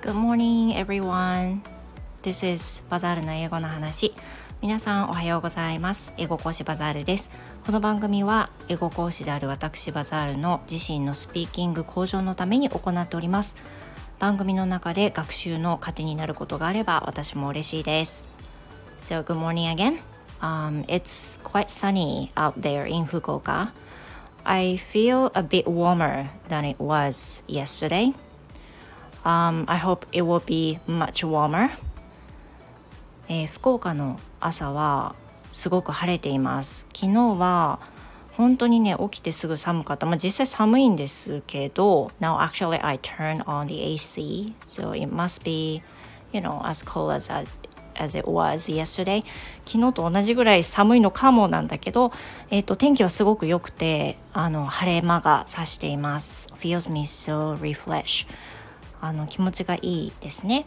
[0.00, 1.60] Good morning everyone.
[2.22, 4.14] This is バザールの英語の話。
[4.62, 6.14] 皆さんおはようございます。
[6.16, 7.30] 英語講師バザールです。
[7.66, 13.56] この番組は英語講師である私バザールの自身のスピーキング向上のために行っております。
[14.18, 18.24] 番組の中で学習の糧になることがあれば私も嬉しいです。
[19.02, 19.98] So good morning again.
[20.40, 23.72] Um, it's quite sunny out there in Fukuoka.
[24.44, 28.14] I feel a bit warmer than it was yesterday.
[29.24, 31.70] Um, I hope it will be much warmer.
[33.28, 35.14] えー、福岡の朝は
[35.52, 36.86] すごく晴れています。
[36.94, 37.78] 昨日は
[38.36, 40.06] 本当にね起きてすぐ寒かった。
[40.06, 45.82] まあ実際寒いんですけど、Now actually I turn on the AC, so it must be,
[46.32, 47.30] you know, as cold as
[47.94, 49.24] as it was yesterday
[49.64, 52.12] 昨日と同じぐらい寒いのかもなんだけど、
[52.50, 58.26] えっーと、天気はすごく良くてあの晴れ間が差しています feels me so refreshed.
[59.02, 60.64] あの気持ちがいいですね、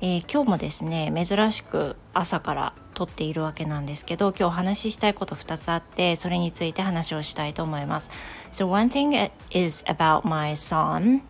[0.00, 8.10] えー、今日もですね珍しく朝から撮っているわけなんですけど今日お話ししたいこと2つあってそれについて話をしたいと思います
[8.50, 11.20] So one thing is about my son、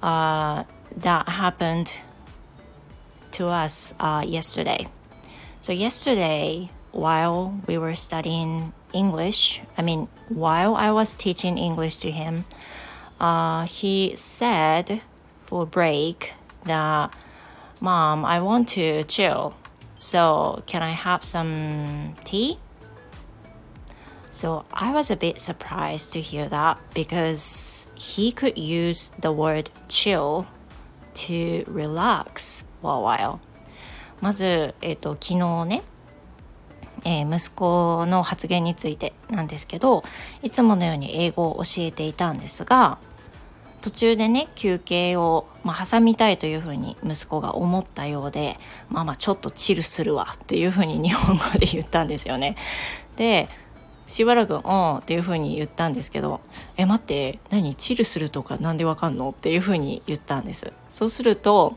[0.00, 0.64] uh,
[0.96, 1.92] that happened
[3.32, 4.88] to us uh, yesterday.
[5.60, 12.10] So, yesterday, while we were studying English, I mean, while I was teaching English to
[12.10, 12.44] him,
[13.19, 15.01] uh, he said
[15.41, 16.33] for break
[16.65, 17.13] that,
[17.81, 19.55] Mom, I want to chill.
[19.99, 22.57] So, can I have some tea?
[24.33, 29.69] So I was a bit surprised to hear that because he could use the word
[29.89, 30.47] chill
[31.27, 33.39] to relax for a while
[34.21, 35.83] まず、えーと、昨日ね、
[37.05, 40.03] えー、息子の発言についてなんですけど
[40.41, 42.97] いつものように英語を教えていたんですが
[43.80, 48.58] 途中でね休憩を、まあ、挟みたいというふうに息子が思ったようで
[48.90, 52.56] 「まあまあちょっとチルするわ」っていうふうに 日本語で言ったんですよね。
[53.16, 53.48] で
[54.06, 56.40] しばらく「うん」っていうふうに言ったんですけど
[56.76, 60.72] 「え待って何チルするとかなんでわかんの?」っていうふうに言ったんです。
[60.90, 61.76] そうすると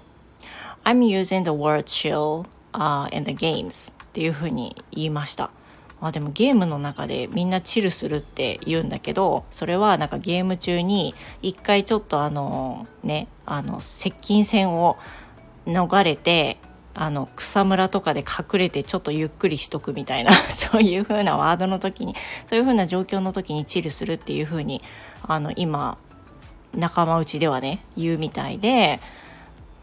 [0.84, 5.52] I'm using the word chill、uh, in the games っていうふうに言いました。
[6.02, 14.98] あでもゲームの中でみんなチルするって言うんだけどそれはなんかゲーム中に一回ちょっとあのねあの接近戦を
[15.68, 16.58] 逃れて
[16.94, 22.16] あの草むらとかで隠れてちょっとゆっくりしとくみたいな そういう風なワードの時に
[22.48, 24.82] そういう風な状況の時にチルするっていう風に
[25.24, 25.98] あの今
[26.74, 29.00] 仲間内ではね言うみたいで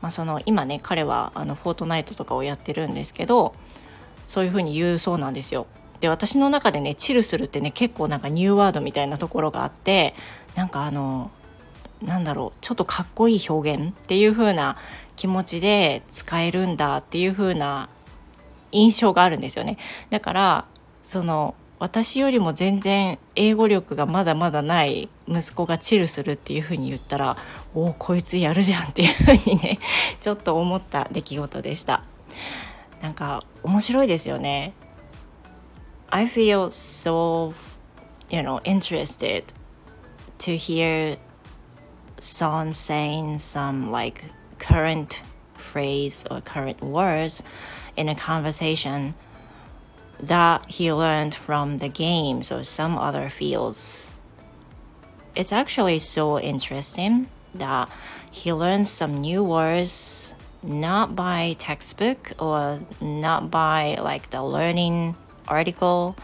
[0.00, 3.54] まあ、その今ね彼はあのフォートナイトとかをやってるんですけど
[4.26, 5.66] そういうふうに言うそうなんですよ。
[6.00, 10.14] で私の中でねチルするってね結構なんかニューワードみたいなところがあって
[10.54, 11.31] なんかあの
[12.03, 14.76] なんだろうちょっとかっこいい表現っていう風な
[15.16, 17.88] 気持ちで使えるんだっていう風な
[18.70, 19.78] 印象があるんですよね。
[20.10, 20.64] だから
[21.03, 27.36] その私よりも全然英語力がまだまだない息子がチルするっていうふうに言ったら
[27.75, 29.78] おおこいつやるじゃんっていうふうにね
[30.20, 32.03] ちょっと思った出来事でした
[33.00, 34.72] なんか面白いですよね
[36.10, 37.54] I feel so
[38.30, 39.52] you know interested
[40.38, 41.16] to hear
[42.19, 44.24] Son saying some like
[44.58, 45.22] current
[45.54, 47.42] phrase or current words
[47.97, 49.14] in a conversation
[50.20, 54.12] that he learned from the games or some other fields.
[55.36, 57.88] It's actually so interesting that
[58.30, 65.14] he learns some new words not by textbook or not by like the learning
[65.48, 66.14] article,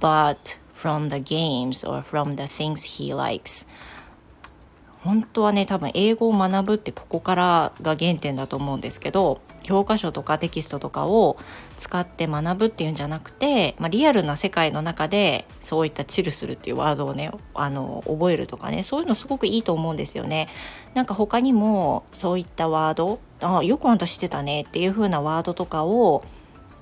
[0.00, 3.66] but from the games or from the things he likes.
[5.06, 11.38] 本当はね多分英語を学ぶってここからが原点だと思うんですけど教科書とかテキストとかを
[11.76, 20.48] 使って学ぶっていうんじゃなくて、まあ、リアルな世界の中でそういったチルするっていうワードをねあの覚えるとかねそういうのすごくいいと思うんですよね。
[20.94, 26.24] なんか他にもそういったワードあよくあんた知ってたねっていう風なワードとかを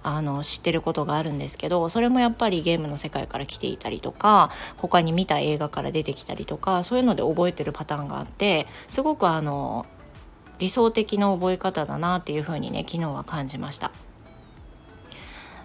[0.05, 9.87] あの知ってることがあるんですけどそれもやっぱりゲームの世界から来ていたりとか他に見た映画から出てきたりとかそういうので覚えてるパターンがあってすごくあの
[10.59, 13.91] 理想的な覚え方だなっていうふうにね昨日は感じました。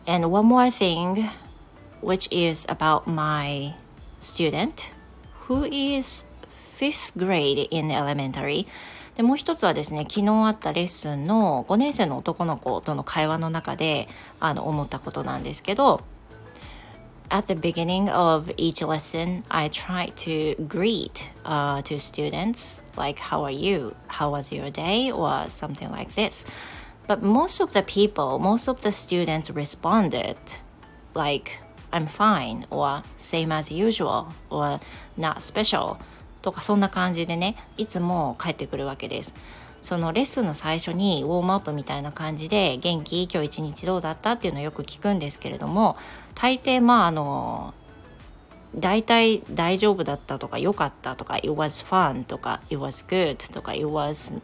[0.08, 1.30] And one more thing
[2.02, 3.76] which is about my
[4.22, 4.94] student
[5.48, 8.66] who is fifth grade in elementary
[9.16, 14.08] でもう一つはですね昨日あったレッスンの5年生の男の子との会話の中で
[14.40, 16.02] あの思ったことなんですけど
[17.32, 23.44] at the beginning of each lesson, I try to greet uh, to students like, "How
[23.44, 23.96] are you?
[24.08, 26.46] How was your day?" or something like this.
[27.08, 30.38] But most of the people, most of the students responded
[31.14, 31.60] like,
[31.92, 34.80] "I'm fine" or "Same as usual" or
[35.18, 35.98] "Not special."
[36.42, 39.36] とかそんな感じでねいつも帰ってくるわけです。
[39.82, 43.30] そのレッスンの最初にウォームアップみたいな感じで元気？
[43.32, 44.34] 今日一日どうだった？
[44.34, 45.96] っていうのをよく聞くんですけれども
[46.36, 47.74] 大抵まああの
[48.76, 54.40] 大体大丈夫だったとか良かったとか It was fun とか It was good とか It was,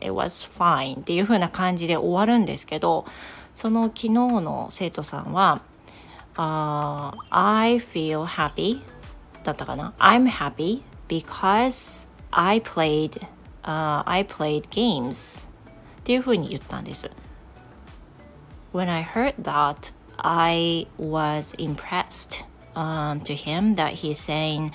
[0.00, 3.06] It was fine っていう風な感じで終わるんですけど
[3.54, 5.62] その昨日の生徒さんは、
[6.34, 8.80] uh, I feel happy
[9.44, 13.27] だったかな？I'm happy because I played
[13.63, 15.47] uh, I played games
[15.99, 17.09] っていうふうに言ったんです。
[18.73, 22.45] When I heard that, I was impressed
[22.75, 24.71] um, to him that he's saying,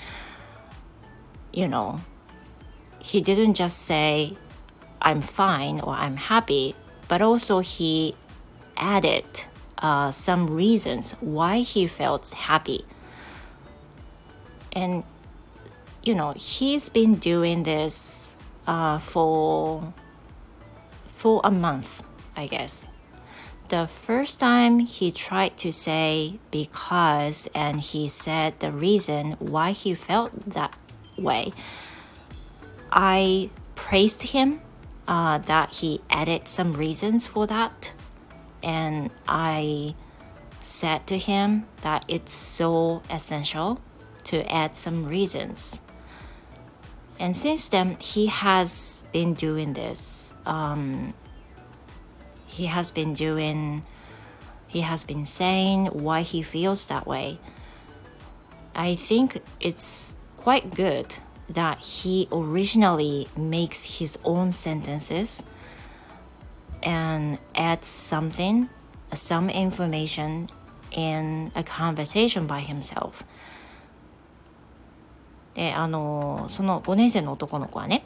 [1.51, 2.01] you know,
[2.99, 4.35] he didn't just say,
[5.01, 6.75] I'm fine or I'm happy,
[7.07, 8.15] but also he
[8.77, 9.25] added
[9.79, 12.85] uh, some reasons why he felt happy.
[14.73, 15.03] And,
[16.02, 18.36] you know, he's been doing this
[18.66, 19.92] uh, for
[21.08, 22.02] for a month,
[22.36, 22.88] I guess.
[23.68, 29.94] The first time he tried to say because and he said the reason why he
[29.94, 30.74] felt that
[31.18, 31.52] way.
[32.90, 34.60] I praised him
[35.06, 37.92] uh, that he added some reasons for that,
[38.62, 39.94] and I
[40.60, 43.80] said to him that it's so essential
[44.24, 45.80] to add some reasons
[47.18, 50.32] and since then, he has been doing this.
[50.46, 51.14] Um,
[52.46, 53.82] he has been doing,
[54.66, 57.38] he has been saying why he feels that way.
[58.74, 61.16] I think it's quite good
[61.48, 65.44] that he originally makes his own sentences
[66.82, 68.68] and adds something,
[69.12, 70.48] some information
[70.92, 73.24] in a conversation by himself.
[75.58, 78.04] であのその5年生の男の子はね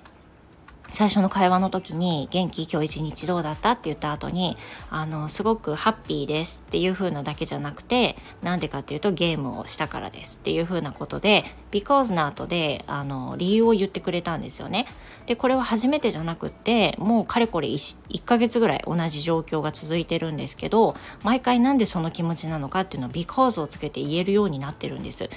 [0.88, 2.66] 最初の会話の時に「元気？
[2.70, 4.56] 今日一日どうだった?」って言った後に
[4.88, 14.86] あのすごくハッピーですっていう風なだけじゃなくてなんでかっていうとゲームをしたからですっていう風なことで because の後であの理由を言ってくれたんですよね。
[15.26, 25.28] でこれは初めてじゃなくってもうかれこれ 1, 1ヶ月ぐらい同じ状況が続いてるんですけど毎回なんでその気持ちなのかっていうのを because をつけて言えるようになってるんです。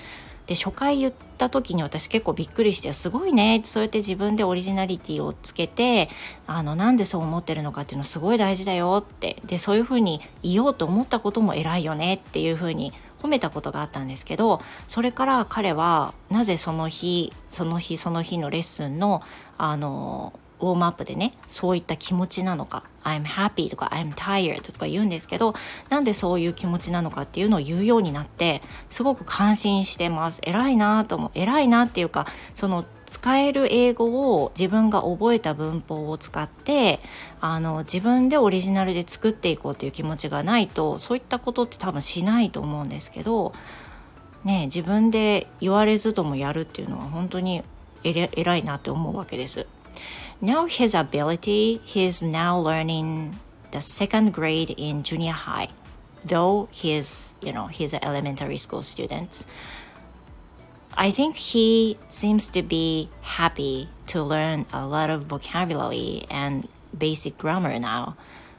[0.47, 6.09] で初回言った時に私結構びっくりしてすごいねってそうやって自分でオリジナリティをつけて
[6.47, 9.37] あのなんでそう思ってるのかっていうのすごい大事だよって。
[9.45, 19.21] でそういうふうに言おうと思ったことも偉いよねっていうふうに褒めたことがあったんですけどそれから彼はなぜその日その日その日のレッスンの
[19.57, 25.53] あのウォームアップでねそういった気持ちなのか I'm happy とか I'm tired とか言うんですけど
[25.89, 36.99] なんでそういう気持ちなのかっていうのを言うようになってすごく感心してます偉いなと思う偉いなっていうかその使える英語を自分が覚えた文法を使って
[37.39, 43.53] あの自分でオリジナルで作っていこうという気持ちがないとそういったことって多分しないと思うんですけど
[44.43, 47.63] ね自分で言われずともやるっていうのは本当に
[48.03, 49.67] 偉いなって思うわけです。
[50.41, 53.39] Now his ability, he's now learning
[53.71, 55.69] the second grade in junior high,
[56.25, 59.45] though he's, you know, he's an elementary school student.
[60.97, 67.37] I think he seems to be happy to learn a lot of vocabulary and basic
[67.37, 68.15] grammar now.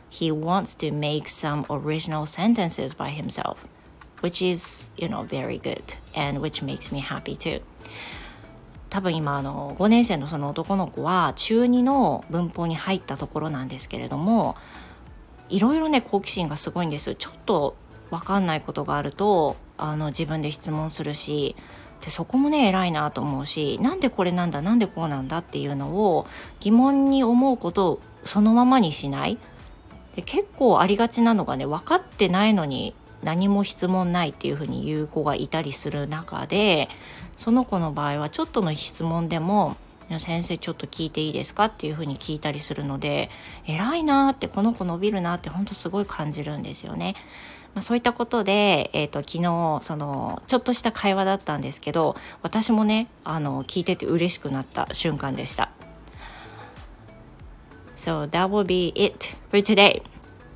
[0.08, 3.68] He wants to make some original sentences by himself,
[4.20, 7.60] which is, you know, very good and which makes me happy too.
[8.90, 14.56] 多分今あの5年生のその男の子は中2の文法に入ったところなんですけれども
[15.48, 17.76] いろいろね好奇心がすごいんですちょっと
[18.10, 21.56] 分かんないことがあるとあの自分で質問するし
[22.00, 26.26] でそこもね偉いなと思うしなんでこれなんだなんでこうなんだっていうのを
[26.60, 29.38] 疑問に思うことをそのままにしない。
[30.16, 32.94] で結構ありがちなのがね分かってないのに
[33.26, 36.88] 何も質問ないっていうふうに言う子がいたりする中で
[37.36, 39.76] その子の場合はちょっとの質問でも
[40.18, 41.64] 先生ちょっと聞いていいですか？
[41.64, 43.28] っていうふうに聞いたりするので
[43.66, 47.16] 偉いなってこの子伸びるなって本当すごい感じるんですよね。
[47.74, 55.70] まあ、そういったことで、えーと、昨日そのちょっとした会話だったんですけど私もねあの聞いてて嬉しくなった瞬間でした。
[57.96, 60.02] So that will be it for today.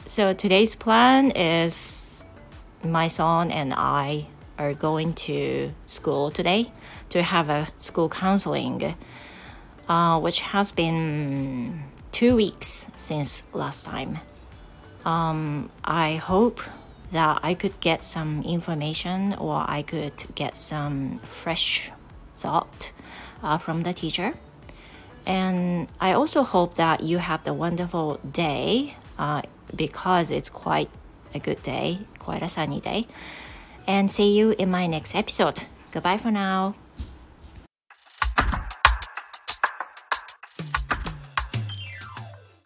[0.07, 2.00] So today's plan is
[2.83, 4.27] my son and I
[4.59, 6.73] are going to school today
[7.11, 8.95] to have a school counseling,
[9.89, 11.83] uh, which has been
[12.13, 14.19] two weeks since last time.
[15.05, 16.61] Um, I hope
[17.13, 21.91] that I could get some information or I could get some fresh
[22.35, 22.93] thought
[23.43, 24.35] uh, from the teacher.
[25.27, 29.43] And I also hope that you have a wonderful day uh,
[29.75, 30.89] because it's quite
[31.35, 33.07] a good day, quite a sunny day.
[33.87, 35.61] And see you in my next episode.
[35.93, 36.75] Goodbye for now.